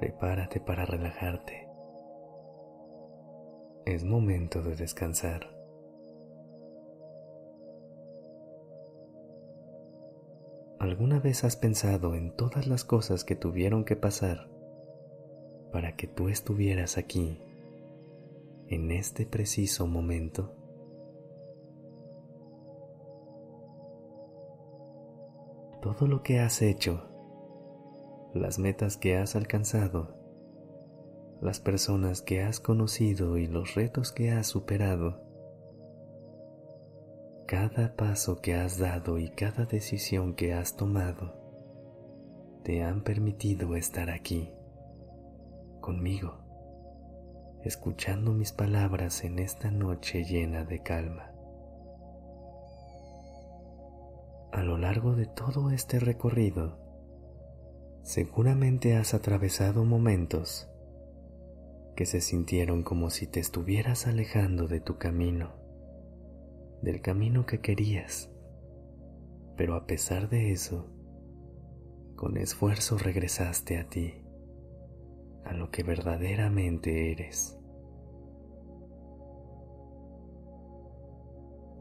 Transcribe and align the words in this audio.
Prepárate 0.00 0.60
para 0.60 0.86
relajarte. 0.86 1.68
Es 3.84 4.02
momento 4.02 4.62
de 4.62 4.74
descansar. 4.74 5.54
¿Alguna 10.78 11.20
vez 11.20 11.44
has 11.44 11.56
pensado 11.56 12.14
en 12.14 12.34
todas 12.34 12.66
las 12.66 12.82
cosas 12.82 13.24
que 13.24 13.36
tuvieron 13.36 13.84
que 13.84 13.94
pasar 13.94 14.48
para 15.70 15.96
que 15.96 16.06
tú 16.06 16.30
estuvieras 16.30 16.96
aquí, 16.96 17.38
en 18.68 18.92
este 18.92 19.26
preciso 19.26 19.86
momento? 19.86 20.56
todo 25.82 26.06
lo 26.06 26.22
que 26.22 26.38
has 26.40 26.60
hecho, 26.62 27.09
las 28.34 28.58
metas 28.58 28.96
que 28.96 29.16
has 29.16 29.36
alcanzado, 29.36 30.16
las 31.40 31.60
personas 31.60 32.22
que 32.22 32.42
has 32.42 32.60
conocido 32.60 33.36
y 33.38 33.46
los 33.46 33.74
retos 33.74 34.12
que 34.12 34.30
has 34.30 34.46
superado. 34.46 35.22
Cada 37.46 37.96
paso 37.96 38.40
que 38.40 38.54
has 38.54 38.78
dado 38.78 39.18
y 39.18 39.30
cada 39.30 39.64
decisión 39.64 40.34
que 40.34 40.52
has 40.54 40.76
tomado 40.76 41.34
te 42.62 42.82
han 42.82 43.02
permitido 43.02 43.74
estar 43.74 44.10
aquí, 44.10 44.52
conmigo, 45.80 46.38
escuchando 47.64 48.32
mis 48.32 48.52
palabras 48.52 49.24
en 49.24 49.38
esta 49.38 49.70
noche 49.70 50.24
llena 50.24 50.64
de 50.64 50.82
calma. 50.82 51.30
a 54.52 54.62
lo 54.62 54.76
largo 54.76 55.14
de 55.14 55.26
todo 55.26 55.70
este 55.70 56.00
recorrido, 56.00 56.78
seguramente 58.02 58.96
has 58.96 59.14
atravesado 59.14 59.84
momentos 59.84 60.68
que 61.96 62.06
se 62.06 62.20
sintieron 62.20 62.82
como 62.82 63.10
si 63.10 63.26
te 63.26 63.40
estuvieras 63.40 64.06
alejando 64.06 64.68
de 64.68 64.80
tu 64.80 64.98
camino, 64.98 65.52
del 66.82 67.02
camino 67.02 67.44
que 67.46 67.60
querías, 67.60 68.30
pero 69.56 69.74
a 69.74 69.86
pesar 69.86 70.28
de 70.30 70.52
eso, 70.52 70.86
con 72.16 72.36
esfuerzo 72.36 72.96
regresaste 72.96 73.78
a 73.78 73.88
ti, 73.88 74.14
a 75.44 75.52
lo 75.52 75.70
que 75.70 75.82
verdaderamente 75.82 77.12
eres. 77.12 77.58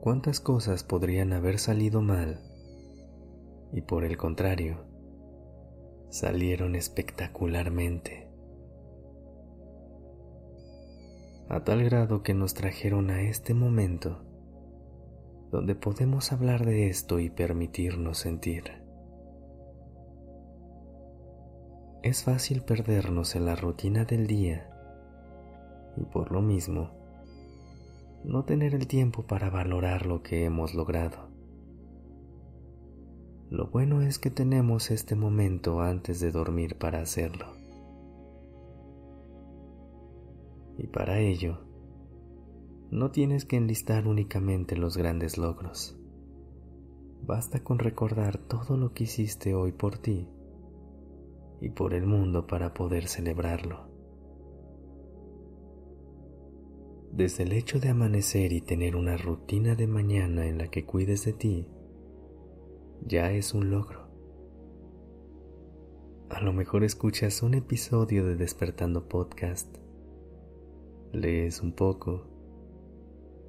¿Cuántas 0.01 0.39
cosas 0.39 0.83
podrían 0.83 1.33
haber 1.33 1.59
salido 1.59 2.01
mal 2.01 2.41
y 3.71 3.81
por 3.81 4.03
el 4.03 4.17
contrario, 4.17 4.88
salieron 6.09 6.75
espectacularmente, 6.75 8.27
a 11.49 11.63
tal 11.63 11.83
grado 11.83 12.23
que 12.23 12.33
nos 12.33 12.53
trajeron 12.53 13.09
a 13.09 13.21
este 13.21 13.53
momento 13.53 14.23
donde 15.51 15.73
podemos 15.75 16.31
hablar 16.31 16.65
de 16.65 16.89
esto 16.89 17.19
y 17.19 17.29
permitirnos 17.29 18.19
sentir. 18.19 18.83
Es 22.03 22.23
fácil 22.23 22.61
perdernos 22.61 23.35
en 23.35 23.45
la 23.45 23.55
rutina 23.55 24.05
del 24.05 24.27
día 24.27 24.69
y 25.97 26.05
por 26.05 26.31
lo 26.31 26.41
mismo 26.41 26.91
no 28.23 28.45
tener 28.45 28.75
el 28.75 28.87
tiempo 28.87 29.25
para 29.25 29.49
valorar 29.49 30.05
lo 30.05 30.21
que 30.21 30.45
hemos 30.45 30.75
logrado. 30.75 31.28
Lo 33.49 33.65
bueno 33.67 34.03
es 34.03 34.19
que 34.19 34.29
tenemos 34.29 34.91
este 34.91 35.15
momento 35.15 35.81
antes 35.81 36.19
de 36.19 36.31
dormir 36.31 36.77
para 36.77 37.01
hacerlo. 37.01 37.47
Y 40.77 40.85
para 40.85 41.19
ello, 41.19 41.57
no 42.91 43.09
tienes 43.09 43.45
que 43.45 43.55
enlistar 43.55 44.07
únicamente 44.07 44.77
los 44.77 44.97
grandes 44.97 45.39
logros. 45.39 45.97
Basta 47.23 47.63
con 47.63 47.79
recordar 47.79 48.37
todo 48.37 48.77
lo 48.77 48.93
que 48.93 49.05
hiciste 49.05 49.55
hoy 49.55 49.71
por 49.71 49.97
ti 49.97 50.27
y 51.59 51.69
por 51.69 51.95
el 51.95 52.05
mundo 52.05 52.45
para 52.45 52.75
poder 52.75 53.07
celebrarlo. 53.07 53.89
Desde 57.11 57.43
el 57.43 57.53
hecho 57.53 57.79
de 57.79 57.89
amanecer 57.89 58.53
y 58.53 58.61
tener 58.61 58.95
una 58.95 59.17
rutina 59.17 59.73
de 59.73 59.87
mañana 59.87 60.45
en 60.45 60.59
la 60.59 60.67
que 60.69 60.85
cuides 60.85 61.25
de 61.25 61.33
ti, 61.33 61.67
ya 63.05 63.31
es 63.31 63.53
un 63.53 63.71
logro. 63.71 64.07
A 66.29 66.41
lo 66.41 66.53
mejor 66.53 66.83
escuchas 66.83 67.41
un 67.41 67.53
episodio 67.53 68.25
de 68.25 68.35
Despertando 68.35 69.07
Podcast, 69.07 69.77
lees 71.11 71.61
un 71.61 71.73
poco, 71.73 72.27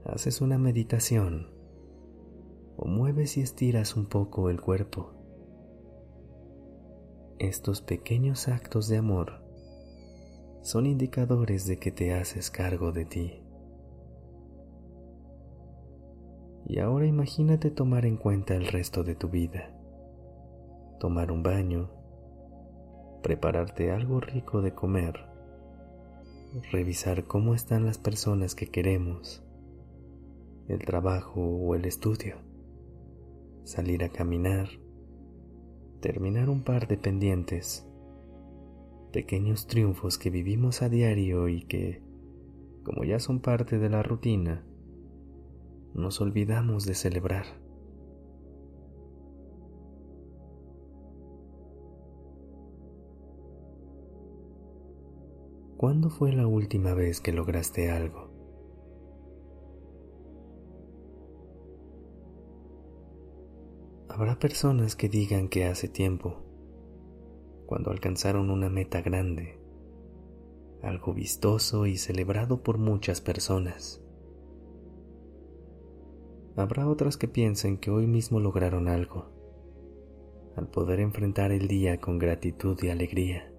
haces 0.05 0.41
una 0.41 0.59
meditación 0.59 1.51
o 2.77 2.87
mueves 2.87 3.37
y 3.37 3.43
estiras 3.43 3.97
un 3.97 4.07
poco 4.07 4.49
el 4.49 4.61
cuerpo. 4.61 5.13
Estos 7.39 7.83
pequeños 7.83 8.49
actos 8.49 8.89
de 8.89 8.97
amor 8.97 9.43
son 10.63 10.87
indicadores 10.87 11.67
de 11.67 11.79
que 11.79 11.91
te 11.91 12.15
haces 12.15 12.51
cargo 12.51 12.93
de 12.93 13.05
ti. 13.05 13.43
Y 16.71 16.79
ahora 16.79 17.05
imagínate 17.05 17.73
tomar 17.73 18.07
en 18.07 18.17
cuenta 18.17 18.55
el 18.55 18.69
resto 18.69 19.03
de 19.03 19.17
tu 19.17 19.29
vida. 19.29 19.73
Tomar 21.01 21.33
un 21.33 21.43
baño, 21.43 21.91
prepararte 23.25 23.91
algo 23.91 24.21
rico 24.21 24.63
de 24.63 24.73
comer, 24.73 25.27
revisar 26.71 27.25
cómo 27.25 27.57
están 27.57 27.87
las 27.87 27.99
personas 27.99 28.55
que 28.55 28.69
queremos, 28.69 29.43
el 30.69 30.79
trabajo 30.85 31.41
o 31.41 31.75
el 31.75 31.87
estudio, 31.87 32.37
salir 33.65 34.05
a 34.05 34.09
caminar, 34.11 34.69
terminar 36.01 36.49
un 36.49 36.63
par 36.63 36.87
de 36.87 36.97
pendientes, 36.99 37.85
pequeños 39.13 39.67
triunfos 39.67 40.19
que 40.19 40.31
vivimos 40.31 40.83
a 40.83 40.89
diario 40.89 41.49
y 41.49 41.63
que, 41.63 42.01
como 42.85 43.03
ya 43.03 43.19
son 43.19 43.41
parte 43.41 43.81
de 43.81 43.91
la 43.91 44.05
rutina, 44.05 44.65
nos 45.95 46.21
olvidamos 46.21 46.85
de 46.87 46.95
celebrar. 46.95 47.47
¿Cuándo 55.77 56.11
fue 56.11 56.33
la 56.33 56.47
última 56.47 56.93
vez 56.93 57.21
que 57.23 57.33
lograste 57.33 57.91
algo? 57.91 58.31
Habrá 64.11 64.39
personas 64.39 64.97
que 64.97 65.09
digan 65.09 65.49
que 65.49 65.65
hace 65.65 65.89
tiempo, 65.89 66.43
cuando 67.65 67.91
alcanzaron 67.91 68.51
una 68.51 68.69
meta 68.69 69.01
grande, 69.01 69.59
algo 70.83 71.15
vistoso 71.15 71.87
y 71.87 71.97
celebrado 71.97 72.63
por 72.63 72.77
muchas 72.77 73.23
personas. 73.23 74.03
Habrá 76.61 76.87
otras 76.87 77.17
que 77.17 77.27
piensen 77.27 77.79
que 77.79 77.91
hoy 77.91 78.07
mismo 78.07 78.39
lograron 78.39 78.87
algo, 78.87 79.31
al 80.57 80.69
poder 80.69 81.01
enfrentar 81.01 81.53
el 81.53 81.69
día 81.69 81.99
con 82.03 82.19
gratitud 82.19 82.79
y 82.83 82.91
alegría. 82.91 83.51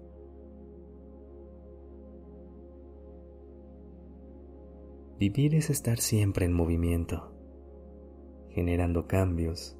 Vivir 5.18 5.56
es 5.56 5.68
estar 5.68 5.98
siempre 5.98 6.46
en 6.46 6.52
movimiento, 6.52 7.32
generando 8.50 9.08
cambios, 9.08 9.76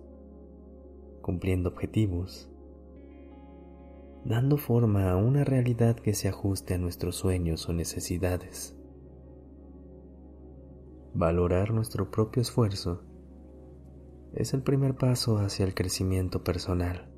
cumpliendo 1.20 1.68
objetivos, 1.68 2.50
dando 4.24 4.56
forma 4.56 5.12
a 5.12 5.16
una 5.16 5.44
realidad 5.44 5.94
que 5.94 6.14
se 6.14 6.26
ajuste 6.26 6.74
a 6.74 6.78
nuestros 6.78 7.14
sueños 7.14 7.68
o 7.68 7.72
necesidades. 7.72 8.76
Valorar 11.14 11.72
nuestro 11.72 12.10
propio 12.10 12.42
esfuerzo 12.42 13.11
es 14.34 14.54
el 14.54 14.62
primer 14.62 14.96
paso 14.96 15.38
hacia 15.38 15.64
el 15.64 15.74
crecimiento 15.74 16.42
personal. 16.42 17.08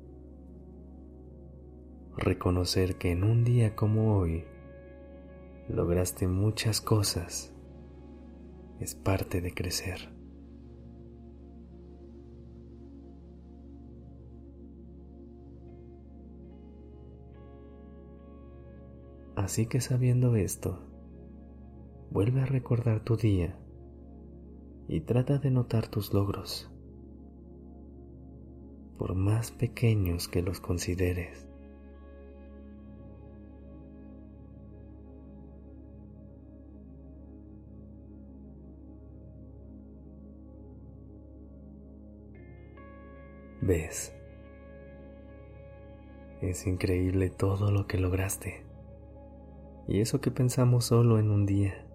reconocer 2.17 2.97
que 2.97 3.11
en 3.11 3.25
un 3.25 3.43
día 3.43 3.75
como 3.75 4.17
hoy 4.17 4.45
lograste 5.67 6.27
muchas 6.27 6.79
cosas 6.79 7.53
es 8.79 8.95
parte 8.95 9.41
de 9.41 9.53
crecer. 9.53 10.15
Así 19.35 19.67
que 19.67 19.81
sabiendo 19.81 20.35
esto, 20.35 20.79
vuelve 22.09 22.41
a 22.41 22.45
recordar 22.45 23.03
tu 23.03 23.17
día 23.17 23.59
y 24.87 25.01
trata 25.01 25.37
de 25.37 25.51
notar 25.51 25.87
tus 25.87 26.13
logros, 26.13 26.71
por 28.97 29.15
más 29.15 29.51
pequeños 29.51 30.27
que 30.27 30.41
los 30.41 30.59
consideres. 30.59 31.47
¿Ves? 43.61 44.13
Es 46.41 46.67
increíble 46.67 47.31
todo 47.31 47.71
lo 47.71 47.87
que 47.87 47.97
lograste. 47.97 48.63
Y 49.87 50.01
eso 50.01 50.21
que 50.21 50.29
pensamos 50.29 50.85
solo 50.85 51.17
en 51.17 51.31
un 51.31 51.47
día. 51.47 51.85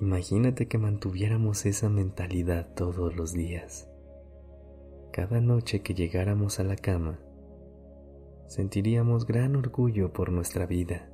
Imagínate 0.00 0.66
que 0.66 0.78
mantuviéramos 0.78 1.66
esa 1.66 1.88
mentalidad 1.88 2.74
todos 2.74 3.14
los 3.14 3.32
días. 3.32 3.88
Cada 5.16 5.40
noche 5.40 5.80
que 5.80 5.94
llegáramos 5.94 6.60
a 6.60 6.62
la 6.62 6.76
cama, 6.76 7.18
sentiríamos 8.48 9.24
gran 9.24 9.56
orgullo 9.56 10.12
por 10.12 10.30
nuestra 10.30 10.66
vida. 10.66 11.08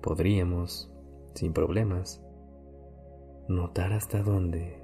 Podríamos, 0.00 0.90
sin 1.34 1.52
problemas, 1.52 2.24
notar 3.48 3.92
hasta 3.92 4.22
dónde 4.22 4.82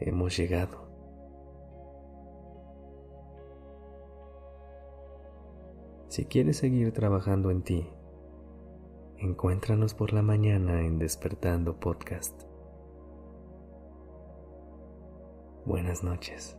hemos 0.00 0.36
llegado. 0.36 0.88
Si 6.08 6.24
quieres 6.24 6.56
seguir 6.56 6.90
trabajando 6.90 7.52
en 7.52 7.62
ti, 7.62 7.88
encuéntranos 9.16 9.94
por 9.94 10.12
la 10.12 10.22
mañana 10.22 10.84
en 10.84 10.98
Despertando 10.98 11.78
Podcast. 11.78 12.47
Buenas 15.68 16.02
noches. 16.02 16.56